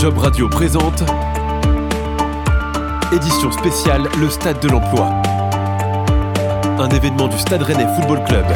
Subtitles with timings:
[0.00, 1.02] Job Radio présente
[3.12, 5.10] Édition spéciale Le Stade de l'Emploi.
[6.78, 8.46] Un événement du Stade Rennais Football Club.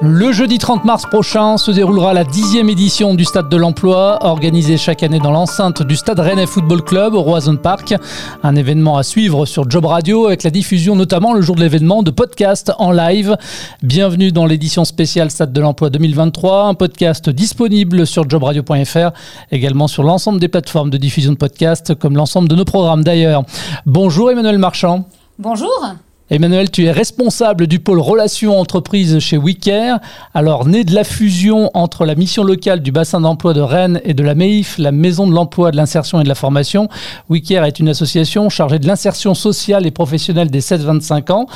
[0.00, 4.76] Le jeudi 30 mars prochain se déroulera la dixième édition du Stade de l'Emploi, organisée
[4.76, 7.96] chaque année dans l'enceinte du Stade Rennais Football Club au Roison Park.
[8.44, 12.04] Un événement à suivre sur Job Radio avec la diffusion notamment le jour de l'événement
[12.04, 13.36] de podcasts en live.
[13.82, 19.10] Bienvenue dans l'édition spéciale Stade de l'Emploi 2023, un podcast disponible sur jobradio.fr,
[19.50, 23.42] également sur l'ensemble des plateformes de diffusion de podcasts comme l'ensemble de nos programmes d'ailleurs.
[23.84, 25.08] Bonjour Emmanuel Marchand.
[25.40, 25.96] Bonjour.
[26.30, 29.98] Emmanuel, tu es responsable du pôle relations entreprises chez WeCare.
[30.34, 34.12] Alors, né de la fusion entre la mission locale du bassin d'emploi de Rennes et
[34.12, 36.90] de la MEIF, la maison de l'emploi, de l'insertion et de la formation,
[37.30, 41.46] WeCare est une association chargée de l'insertion sociale et professionnelle des 7-25 ans,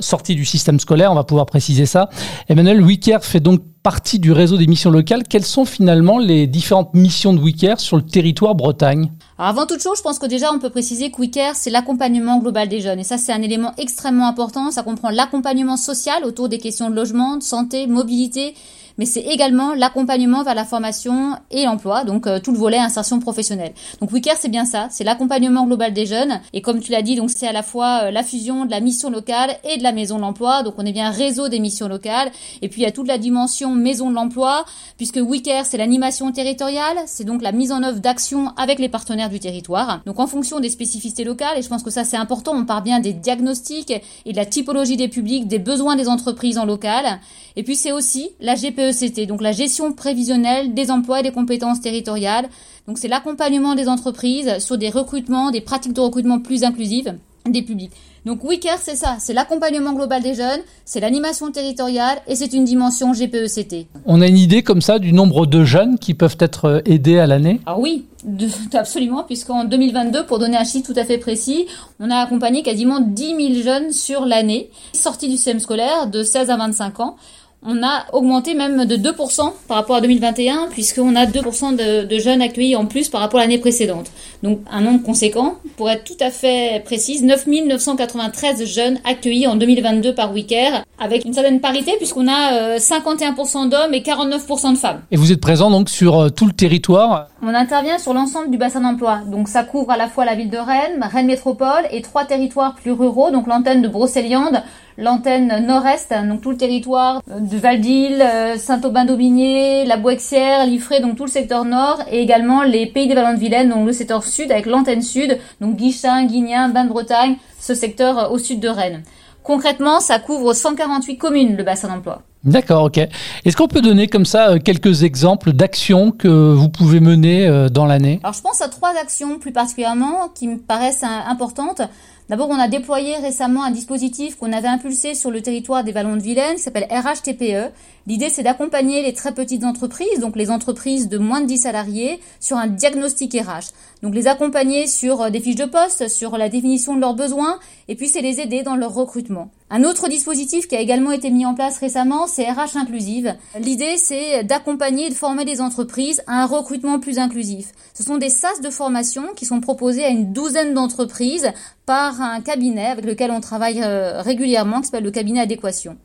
[0.00, 2.08] sortie du système scolaire, on va pouvoir préciser ça.
[2.48, 5.24] Emmanuel, WeCare fait donc partie du réseau des missions locales.
[5.24, 9.10] Quelles sont finalement les différentes missions de WeCare sur le territoire Bretagne
[9.44, 12.68] avant toute chose, je pense que déjà on peut préciser que WeCare, c'est l'accompagnement global
[12.68, 13.00] des jeunes.
[13.00, 14.70] Et ça, c'est un élément extrêmement important.
[14.70, 18.54] Ça comprend l'accompagnement social autour des questions de logement, de santé, mobilité,
[18.98, 23.20] mais c'est également l'accompagnement vers la formation et l'emploi, donc euh, tout le volet insertion
[23.20, 23.72] professionnelle.
[24.00, 26.40] Donc WeCare, c'est bien ça, c'est l'accompagnement global des jeunes.
[26.52, 28.80] Et comme tu l'as dit, donc c'est à la fois euh, la fusion de la
[28.80, 30.62] mission locale et de la maison de l'emploi.
[30.62, 32.30] Donc on est bien réseau des missions locales.
[32.60, 34.64] Et puis il y a toute la dimension maison de l'emploi,
[34.96, 39.30] puisque WeCare, c'est l'animation territoriale, c'est donc la mise en œuvre d'actions avec les partenaires
[39.30, 40.00] du territoire.
[40.06, 42.82] Donc en fonction des spécificités locales, et je pense que ça c'est important, on part
[42.82, 43.92] bien des diagnostics
[44.24, 47.20] et de la typologie des publics, des besoins des entreprises en local.
[47.56, 48.54] Et puis c'est aussi la
[48.90, 52.48] GPECT, donc la gestion prévisionnelle des emplois et des compétences territoriales.
[52.88, 57.14] Donc c'est l'accompagnement des entreprises sur des recrutements, des pratiques de recrutement plus inclusives
[57.48, 57.92] des publics.
[58.24, 62.64] Donc WeCare, c'est ça, c'est l'accompagnement global des jeunes, c'est l'animation territoriale et c'est une
[62.64, 63.88] dimension GPECT.
[64.06, 67.18] On a une idée comme ça du nombre de jeunes qui peuvent être euh, aidés
[67.18, 67.60] à l'année?
[67.66, 68.04] Ah oui,
[68.74, 71.66] absolument, puisqu'en 2022, pour donner un chiffre tout à fait précis,
[71.98, 76.48] on a accompagné quasiment 10 000 jeunes sur l'année, sortis du système scolaire de 16
[76.50, 77.16] à 25 ans
[77.64, 82.42] on a augmenté même de 2% par rapport à 2021, puisqu'on a 2% de, jeunes
[82.42, 84.10] accueillis en plus par rapport à l'année précédente.
[84.42, 85.56] Donc un nombre conséquent.
[85.76, 91.24] Pour être tout à fait précise, 9 993 jeunes accueillis en 2022 par WeCare, avec
[91.24, 95.00] une certaine parité, puisqu'on a 51% euh, d'hommes et 49% de femmes.
[95.10, 98.58] Et vous êtes présent donc sur euh, tout le territoire On intervient sur l'ensemble du
[98.58, 99.20] bassin d'emploi.
[99.26, 102.74] Donc ça couvre à la fois la ville de Rennes, Rennes Métropole et trois territoires
[102.74, 104.62] plus ruraux, donc l'antenne de Brocéliande,
[104.98, 111.16] l'antenne nord-est, donc tout le territoire euh, de Val-d'Île, euh, Saint-Aubin-d'Aubigné, la Boixière, Liffré, donc
[111.16, 114.24] tout le secteur nord, et également les pays des Vallons de Vilaine, donc le secteur
[114.24, 119.02] sud avec l'antenne sud, donc Guichin, Guignin, Bain-de-Bretagne, ce secteur euh, au sud de Rennes.
[119.42, 122.22] Concrètement, ça couvre 148 communes, le bassin d'emploi.
[122.44, 122.98] D'accord, ok.
[122.98, 128.18] Est-ce qu'on peut donner comme ça quelques exemples d'actions que vous pouvez mener dans l'année?
[128.24, 131.82] Alors je pense à trois actions plus particulièrement qui me paraissent importantes.
[132.28, 136.16] D'abord, on a déployé récemment un dispositif qu'on avait impulsé sur le territoire des Vallons
[136.16, 137.72] de Vilaine, qui s'appelle RHTPE.
[138.06, 142.20] L'idée, c'est d'accompagner les très petites entreprises, donc les entreprises de moins de 10 salariés,
[142.40, 143.72] sur un diagnostic RH.
[144.02, 147.58] Donc les accompagner sur euh, des fiches de poste, sur la définition de leurs besoins,
[147.88, 149.50] et puis c'est les aider dans leur recrutement.
[149.70, 153.34] Un autre dispositif qui a également été mis en place récemment, c'est RH Inclusive.
[153.58, 157.72] L'idée, c'est d'accompagner et de former des entreprises à un recrutement plus inclusif.
[157.94, 161.52] Ce sont des sas de formation qui sont proposés à une douzaine d'entreprises
[161.86, 165.96] par un cabinet avec lequel on travaille euh, régulièrement, qui s'appelle le cabinet adéquation.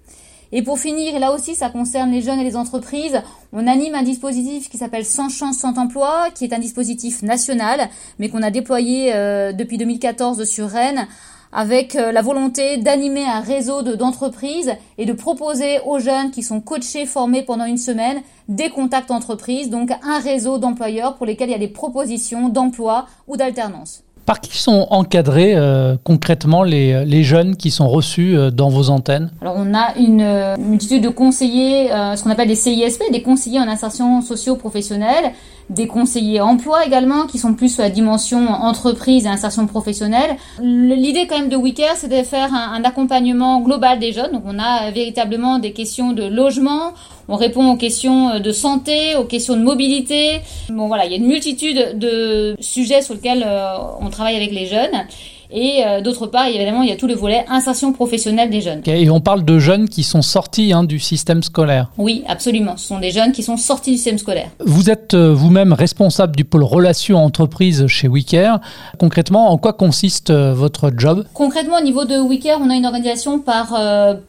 [0.52, 3.22] Et pour finir, là aussi ça concerne les jeunes et les entreprises,
[3.52, 7.90] on anime un dispositif qui s'appelle Sans chance, sans emploi, qui est un dispositif national,
[8.18, 11.08] mais qu'on a déployé euh, depuis 2014 sur Rennes,
[11.52, 16.62] avec euh, la volonté d'animer un réseau d'entreprises et de proposer aux jeunes qui sont
[16.62, 21.54] coachés, formés pendant une semaine, des contacts entreprises, donc un réseau d'employeurs pour lesquels il
[21.54, 24.06] y a des propositions d'emploi ou d'alternance.
[24.28, 28.90] Par qui sont encadrés euh, concrètement les, les, jeunes qui sont reçus euh, dans vos
[28.90, 29.32] antennes?
[29.40, 33.60] Alors on a une, euh, multitude de conseillers, ce qu'on appelle des CISP, des conseillers
[33.60, 35.32] en insertion socio-professionnelle,
[35.70, 40.38] des conseillers emploi également qui sont plus sur la dimension entreprise et insertion professionnelle.
[40.62, 44.31] L'idée quand même de WeCare, c'est de faire un, un accompagnement global des jeunes.
[44.31, 46.94] Donc on a véritablement des questions de logement,
[47.28, 50.40] on répond aux questions euh, de santé, aux questions de mobilité.
[50.69, 54.52] Bon voilà, il y a une multitude de sujets sur lesquels euh, on travaille avec
[54.52, 55.06] les jeunes.
[55.52, 58.82] Et euh, d'autre part, évidemment, il y a tout le volet insertion professionnelle des jeunes.
[58.86, 61.92] Et on parle de jeunes qui sont sortis hein, du système scolaire.
[61.98, 62.78] Oui, absolument.
[62.78, 64.50] Ce sont des jeunes qui sont sortis du système scolaire.
[64.60, 68.60] Vous êtes euh, vous-même responsable du pôle relations entreprises chez WeCare.
[69.00, 71.26] Concrètement, en quoi consiste euh, votre job?
[71.34, 73.76] Concrètement, au niveau de WeCare, on a une organisation par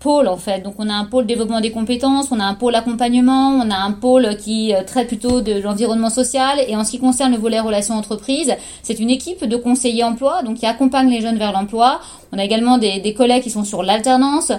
[0.00, 0.60] pôle en fait.
[0.60, 3.76] Donc on a un pôle développement des compétences, on a un pôle accompagnement, on a
[3.76, 6.58] un pôle qui traite plutôt de l'environnement social.
[6.68, 10.42] Et en ce qui concerne le volet relations entreprises, c'est une équipe de conseillers emploi,
[10.42, 12.00] donc qui accompagne les jeunes vers l'emploi.
[12.32, 14.52] On a également des, collègues qui sont sur l'alternance.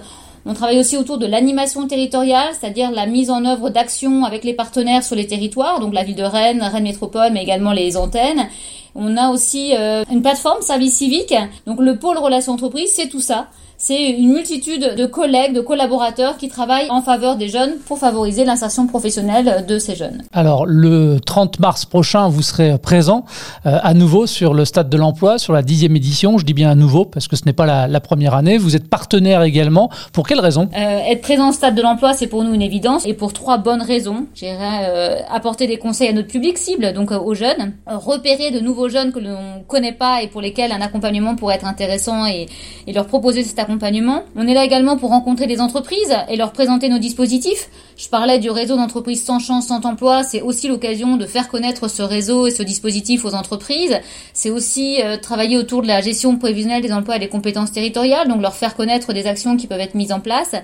[0.46, 4.54] On travaille aussi autour de l'animation territoriale, c'est-à-dire la mise en œuvre d'actions avec les
[4.54, 8.48] partenaires sur les territoires, donc la ville de Rennes, Rennes Métropole, mais également les antennes.
[8.96, 11.36] On a aussi euh, une plateforme service civique,
[11.68, 13.48] donc le pôle relations entreprises, c'est tout ça
[13.82, 18.44] c'est une multitude de collègues, de collaborateurs qui travaillent en faveur des jeunes pour favoriser
[18.44, 20.22] l'insertion professionnelle de ces jeunes.
[20.34, 23.24] Alors, le 30 mars prochain, vous serez présent
[23.66, 26.38] euh, à nouveau sur le Stade de l'Emploi, sur la dixième édition.
[26.38, 28.58] Je dis bien à nouveau parce que ce n'est pas la, première année.
[28.58, 29.90] Vous êtes partenaire également.
[30.12, 33.14] Pour raisons euh, Être présent au Stade de l'Emploi, c'est pour nous une évidence et
[33.14, 34.28] pour trois bonnes raisons.
[34.36, 38.90] J'irai euh, apporter des conseils à notre public cible, donc aux jeunes, repérer de nouveaux
[38.90, 42.48] jeunes que l'on ne connaît pas et pour lesquels un accompagnement pourrait être intéressant et,
[42.92, 46.90] leur proposer cet accompagnement on est là également pour rencontrer des entreprises et leur présenter
[46.90, 47.70] nos dispositifs.
[47.98, 50.24] Je parlais du réseau d'entreprises sans chance, sans emploi.
[50.24, 54.00] C'est aussi l'occasion de faire connaître ce réseau et ce dispositif aux entreprises.
[54.34, 58.28] C'est aussi euh, travailler autour de la gestion prévisionnelle des emplois et des compétences territoriales,
[58.28, 60.56] donc leur faire connaître des actions qui peuvent être mises en place.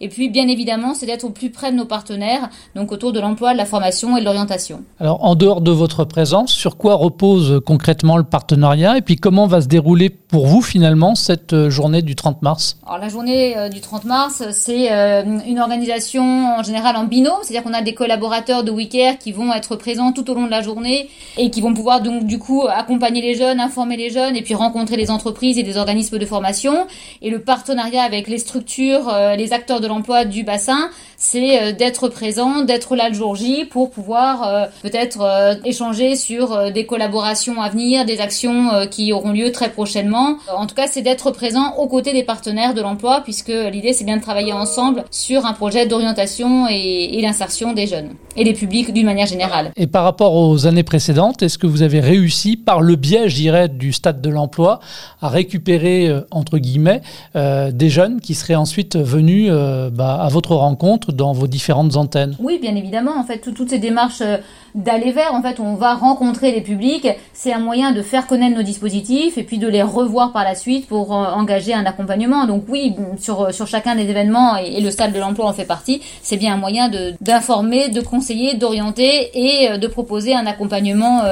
[0.00, 3.20] Et puis, bien évidemment, c'est d'être au plus près de nos partenaires, donc autour de
[3.20, 4.82] l'emploi, de la formation et de l'orientation.
[5.00, 9.46] Alors, en dehors de votre présence, sur quoi repose concrètement le partenariat et puis comment
[9.46, 12.78] va se dérouler pour vous finalement cette euh, journée du 30 mars?
[12.86, 17.34] Alors, la journée euh, du 30 mars, c'est euh, une organisation en général en binôme,
[17.42, 20.50] c'est-à-dire qu'on a des collaborateurs de WeCare qui vont être présents tout au long de
[20.50, 24.36] la journée et qui vont pouvoir donc du coup accompagner les jeunes, informer les jeunes
[24.36, 26.86] et puis rencontrer les entreprises et des organismes de formation.
[27.22, 31.72] Et le partenariat avec les structures, les acteurs de de l'emploi du bassin, c'est euh,
[31.72, 36.86] d'être présent, d'être là le jour J pour pouvoir euh, peut-être euh, échanger sur des
[36.86, 40.36] collaborations à venir, des actions qui auront lieu très prochainement.
[40.54, 44.04] En tout cas, c'est d'être présent aux côtés des partenaires de l'emploi puisque l'idée c'est
[44.04, 48.92] bien de travailler ensemble sur un projet d'orientation et, l'insertion des jeunes et des publics
[48.92, 49.72] d'une manière générale.
[49.76, 53.36] Et par rapport aux années précédentes, est-ce que vous avez réussi par le biais, je
[53.36, 54.80] dirais, du stade de l'emploi
[55.22, 57.00] à récupérer, entre guillemets,
[57.34, 59.50] des jeunes qui seraient ensuite venus
[59.90, 62.36] bah, à votre rencontre dans vos différentes antennes?
[62.38, 63.12] Oui, bien évidemment.
[63.18, 64.38] En fait, toutes ces démarches euh,
[64.74, 67.08] d'aller vers, en fait, on va rencontrer les publics.
[67.32, 70.54] C'est un moyen de faire connaître nos dispositifs et puis de les revoir par la
[70.54, 72.46] suite pour euh, engager un accompagnement.
[72.46, 76.02] Donc oui, sur, sur chacun des événements, et, le stade de l'emploi en fait partie,
[76.22, 81.22] c'est bien un moyen d'informer, de, conseiller, d'orienter et de proposer un accompagnement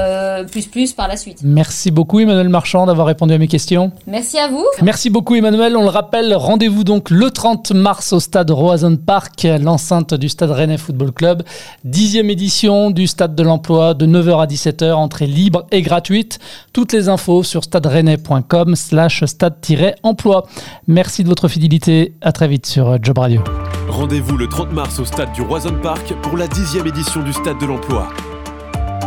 [0.50, 1.41] plus plus par la suite.
[1.43, 3.93] Merci beaucoup Emmanuel Marchand d'avoir répondu à mes questions.
[4.06, 4.65] Merci à vous.
[4.81, 5.77] Merci beaucoup Emmanuel.
[5.77, 10.31] On le rappelle, rendez-vous donc le 30 mars au stade stade Roison Park, l'enceinte du
[10.31, 11.43] stade Rennais Football Club.
[11.84, 16.38] Dixième édition du stade de l'emploi de 9h à 17h, entrée libre et gratuite.
[16.73, 20.46] Toutes les infos sur stade-rennais.com slash stade-emploi.
[20.87, 22.14] Merci de votre fidélité.
[22.23, 23.44] À très vite sur Job Radio.
[23.90, 27.61] Rendez-vous le 30 mars au stade du Roison Park pour la dixième édition du stade
[27.61, 28.08] de l'emploi.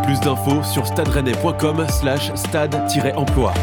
[0.03, 3.53] Plus d'infos sur stade-rennais.com slash stade-emploi.